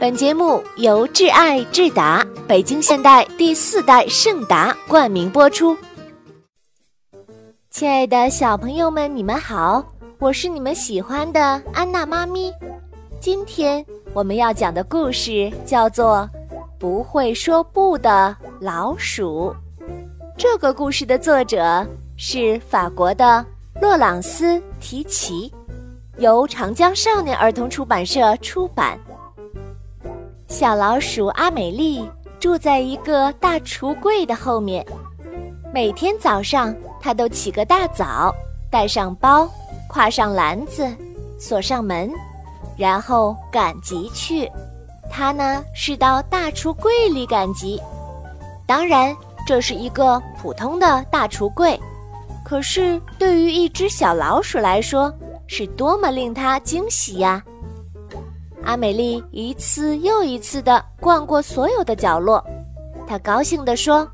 [0.00, 5.76] 本节目由挚爱智达北京现代第四代圣达冠名播出。
[7.68, 9.84] 亲爱的小朋友们，你们好，
[10.20, 12.52] 我是你们喜欢的安娜妈咪。
[13.18, 13.84] 今天
[14.14, 16.30] 我们要讲的故事叫做
[16.78, 19.52] 《不会说不的老鼠》。
[20.36, 21.84] 这个故事的作者
[22.16, 23.44] 是法国的
[23.82, 25.52] 洛朗斯·提奇，
[26.18, 28.96] 由长江少年儿童出版社出版。
[30.58, 32.04] 小老鼠阿美丽
[32.40, 34.84] 住在一个大橱柜的后面，
[35.72, 38.34] 每天早上，它都起个大早，
[38.68, 39.48] 带上包，
[39.88, 40.84] 挎上篮子，
[41.38, 42.10] 锁上门，
[42.76, 44.50] 然后赶集去。
[45.08, 47.80] 它呢是到大橱柜里赶集，
[48.66, 49.16] 当然。
[49.46, 51.78] 这是一个普通的大橱柜，
[52.44, 55.14] 可是对于一只小老鼠来说，
[55.46, 57.40] 是多么令它惊喜呀！
[58.68, 62.44] 阿美丽一次又一次地逛过所有的角落，
[63.06, 64.06] 她高兴地说：“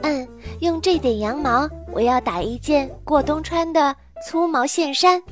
[0.00, 0.26] 嗯，
[0.60, 5.22] 用这点羊毛，我要打一件过冬穿的粗毛线衫，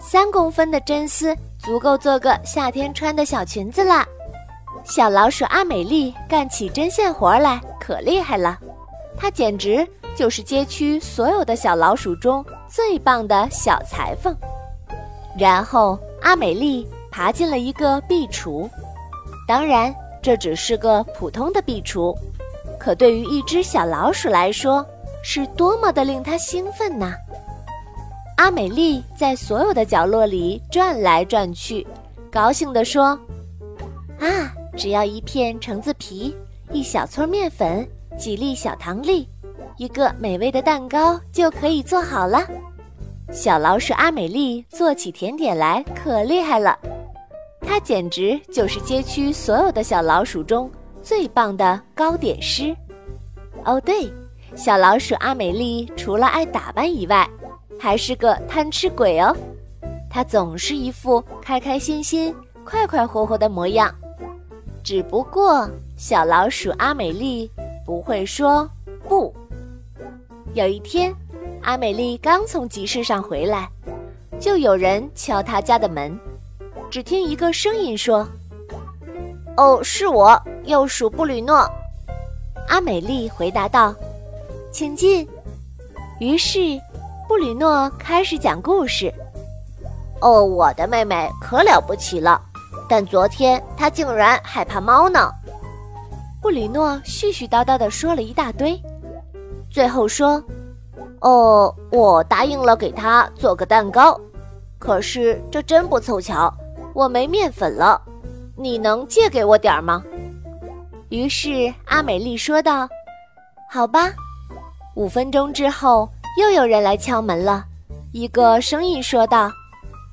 [0.00, 4.06] 三公分的真丝足够做个夏天穿的小裙子啦。”
[4.86, 8.56] 小老鼠阿美丽干起针线活来可厉害了，
[9.18, 14.32] 她简直就是街区所有的小老鼠中最棒的小裁缝。
[15.36, 18.68] 然后阿美丽爬进了一个壁橱，
[19.46, 22.16] 当然这只是个普通的壁橱，
[22.78, 24.84] 可对于一只小老鼠来说，
[25.22, 27.14] 是多么的令它兴奋呐！
[28.36, 31.86] 阿美丽在所有的角落里转来转去，
[32.30, 33.18] 高兴地说
[34.18, 36.34] ：“啊！”只要一片橙子皮，
[36.72, 37.86] 一小撮面粉，
[38.16, 39.28] 几粒小糖粒，
[39.76, 42.46] 一个美味的蛋糕就可以做好了。
[43.30, 46.78] 小老鼠阿美丽做起甜点来可厉害了，
[47.70, 50.68] 她简直就是街区所有的小老鼠中
[51.00, 52.76] 最棒的糕点师。
[53.64, 54.12] 哦，对，
[54.56, 57.30] 小老鼠阿美丽除了爱打扮以外，
[57.78, 59.32] 还是个贪吃鬼哦。
[60.10, 63.94] 她总是一副开开心心、快快活活的模样。
[64.82, 67.48] 只不过，小老鼠阿美丽
[67.86, 68.68] 不会说
[69.08, 69.32] 不。
[70.54, 71.14] 有一天，
[71.62, 73.70] 阿美丽刚从集市上回来，
[74.40, 76.18] 就有人敲她家的门。
[76.90, 78.26] 只听一个声音说
[79.56, 81.70] ：“哦，是我，幼鼠布吕诺。”
[82.66, 83.94] 阿美丽回答道
[84.72, 85.26] ：“请进。”
[86.18, 86.58] 于是，
[87.28, 89.12] 布吕诺开始讲故事。
[90.20, 92.42] “哦，我的妹妹可了不起了。”
[92.88, 95.30] 但昨天她竟然害怕猫呢，
[96.42, 98.80] 布里诺絮絮叨叨地说了一大堆，
[99.70, 100.42] 最后说
[101.22, 104.20] ：“哦，我答应了给她做个蛋糕，
[104.76, 106.52] 可是这真不凑巧，
[106.94, 108.00] 我没面粉了，
[108.56, 110.02] 你能借给我点儿吗？”
[111.10, 112.88] 于是阿美丽说道
[113.70, 114.10] ：“好吧。”
[114.96, 117.64] 五分钟之后，又有人来敲门了，
[118.12, 119.50] 一个声音说道：“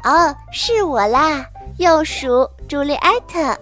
[0.04, 1.46] 哦，是我啦，
[1.78, 3.58] 幼鼠。”朱丽埃特，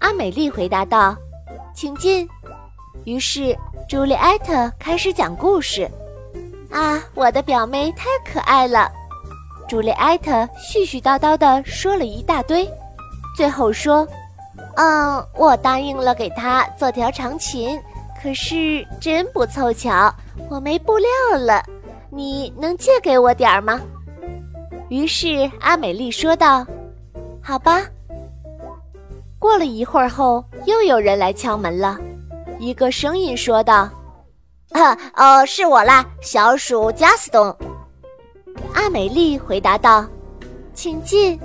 [0.00, 1.16] 阿美丽回答道
[1.72, 2.28] ：“请进。”
[3.04, 3.56] 于是
[3.88, 5.88] 朱丽埃特开始讲故事。
[6.70, 8.90] 啊，我的表妹太可爱了！
[9.68, 12.66] 朱丽埃特絮絮叨叨地说了一大堆，
[13.36, 14.08] 最后说
[14.76, 17.78] ：“嗯，我答应了给她做条长裙，
[18.20, 20.10] 可是真不凑巧，
[20.48, 21.08] 我没布料
[21.38, 21.62] 了。
[22.10, 23.78] 你能借给我点儿吗？”
[24.88, 26.66] 于是阿美丽说道
[27.44, 27.82] ：“好吧。”
[29.38, 31.98] 过了一会儿后，又有人来敲门了。
[32.58, 33.86] 一个声音说道
[34.72, 37.54] ：“啊，哦，是我啦，小鼠加斯东。”
[38.78, 40.06] 阿美丽回答道
[40.72, 41.38] ：“请进。”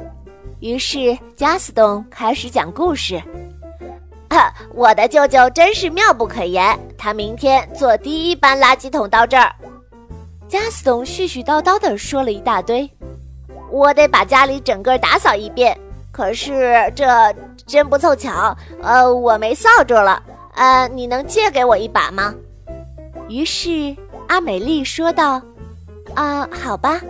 [0.62, 3.20] 于是加斯东开始讲故事：“，
[4.72, 9.52] 我的舅舅真是妙不可言，他明天坐第一班垃圾桶到这儿。”
[10.48, 12.88] 加斯东絮絮叨叨地说了一大堆
[13.72, 15.76] ：“我得把家里整个打扫一遍。”
[16.14, 17.04] 可是这
[17.66, 20.22] 真不凑巧，呃，我没扫帚了，
[20.54, 22.32] 呃，你能借给我一把吗？
[23.28, 23.98] 于是
[24.28, 25.42] 阿美丽说道
[26.14, 27.02] ：“啊，好吧。”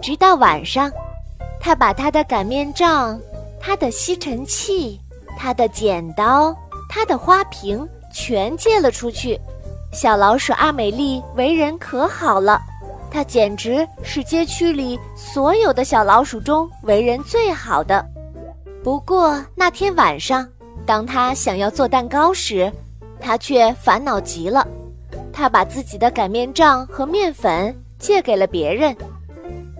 [0.00, 0.90] 直到晚上，
[1.60, 3.20] 他把他的擀面杖、
[3.60, 5.00] 他的吸尘器、
[5.36, 6.54] 他的剪刀、
[6.88, 9.38] 他的花瓶全借了出去。
[9.92, 12.60] 小老鼠阿美丽为人可好了。
[13.10, 18.04] 她简直是街区里所有的小老鼠中为人最好的。
[18.84, 20.46] 不过那天晚上，
[20.84, 22.70] 当她想要做蛋糕时，
[23.18, 24.68] 她却烦恼极了。
[25.32, 28.94] 她把自己的擀面杖和面粉借给了别人。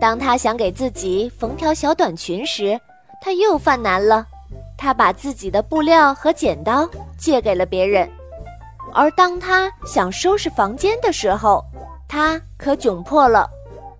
[0.00, 2.81] 当他想给自己缝条小短裙时，
[3.21, 4.27] 他又犯难了。
[4.77, 8.09] 他把自己的布料和剪刀借给了别人，
[8.95, 11.65] 而当他想收拾房间的时候，
[12.09, 13.50] 他可窘迫了。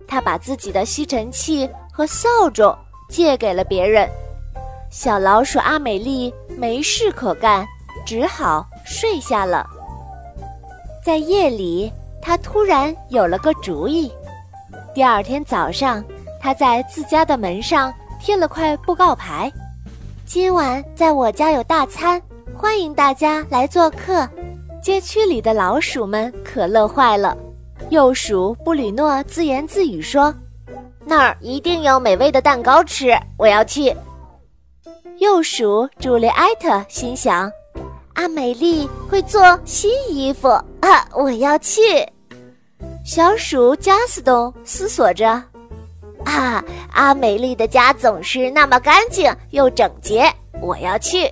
[0.07, 2.75] 他把自己的吸尘器和扫帚
[3.09, 4.09] 借给了别人。
[4.89, 7.67] 小老鼠阿美丽没事可干，
[8.05, 9.67] 只好睡下了。
[11.03, 11.91] 在夜里，
[12.21, 14.11] 他突然有了个主意。
[14.93, 16.03] 第二天早上，
[16.39, 19.51] 他在自家的门上贴了块布告牌。
[20.25, 22.21] 今晚在我家有大餐，
[22.55, 24.27] 欢迎大家来做客。
[24.81, 27.37] 街区里的老鼠们可乐坏了。
[27.89, 30.33] 幼鼠布里诺自言自语说
[31.05, 33.95] ：“那儿一定有美味的蛋糕吃，我要去。”
[35.19, 37.51] 幼鼠朱莉埃特心想
[38.15, 41.81] ：“阿美丽会做新衣服啊，我要去。”
[43.09, 45.25] 小鼠加斯东思索着。
[46.25, 51.27] 啊，阿美丽的家总是那么干净又整洁，我要去。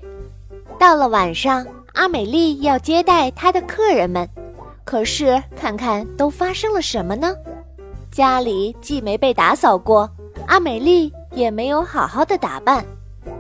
[0.80, 1.64] 到了晚上，
[1.94, 4.28] 阿美丽要接待她的客人们，
[4.84, 7.32] 可是看看都发生了什么呢？
[8.12, 10.10] 家里既没被打扫过，
[10.48, 12.84] 阿美丽也没有好好的打扮，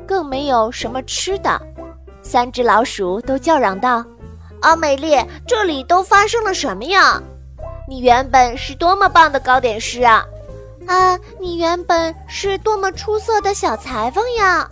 [0.05, 1.59] 更没有什么吃的。
[2.21, 4.05] 三只老鼠都叫嚷道
[4.61, 5.17] ：“阿美丽，
[5.47, 7.19] 这里都发生了什么呀？
[7.87, 10.25] 你原本是多么棒的糕点师啊！”
[10.87, 14.69] 啊，你原本是多么出色的小裁缝呀！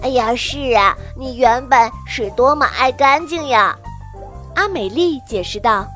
[0.00, 3.76] 哎呀，是啊，你原本是多么爱干净呀！
[4.54, 5.86] 阿美丽解释道：“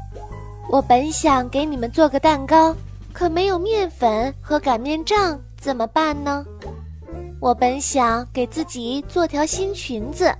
[0.68, 2.74] 我本想给你们做个蛋糕，
[3.12, 6.44] 可没有面粉和擀面杖，怎么办呢？
[7.40, 10.34] 我本想给自己做条新裙子，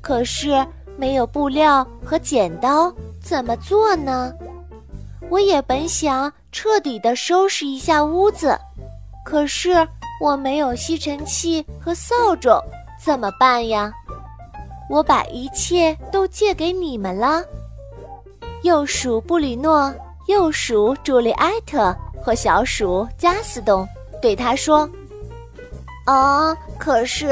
[0.00, 0.64] 可是
[0.96, 4.32] 没有布料和剪刀，怎么做呢？
[5.30, 8.58] 我也本想……”彻底的收拾一下屋子，
[9.26, 9.86] 可是
[10.22, 12.58] 我没有吸尘器和扫帚，
[12.98, 13.92] 怎么办呀？
[14.88, 17.44] 我把一切都借给你们了。
[18.62, 19.94] 幼鼠布里诺、
[20.28, 21.94] 幼鼠朱莉埃特
[22.24, 23.86] 和小鼠加斯东
[24.22, 24.88] 对他说
[26.08, 27.26] ：“啊，可是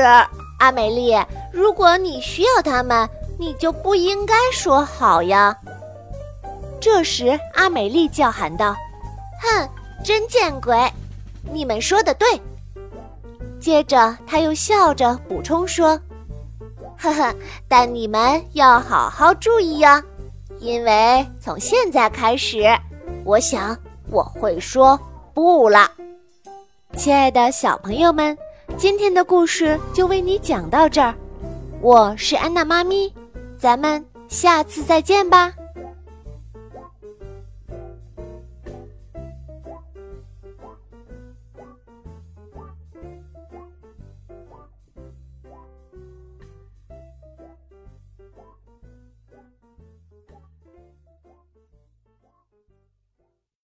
[0.58, 1.16] 阿美丽，
[1.50, 3.08] 如果你需要他们，
[3.38, 5.56] 你就不应该说好呀。”
[6.84, 8.76] 这时，阿美丽叫喊道。
[9.40, 9.66] 哼，
[10.04, 10.76] 真见鬼！
[11.50, 12.28] 你们说的对。
[13.58, 15.98] 接着他又笑着补充说
[17.00, 17.34] ：“呵呵，
[17.66, 20.04] 但你们要好好注意呀，
[20.58, 22.62] 因为从现在开始，
[23.24, 23.74] 我想
[24.10, 25.00] 我会说
[25.32, 25.90] 不了。”
[26.94, 28.36] 亲爱的小朋友们，
[28.76, 31.14] 今天的故事就为你讲到这儿。
[31.80, 33.10] 我是安娜妈咪，
[33.58, 35.50] 咱们下次再见吧。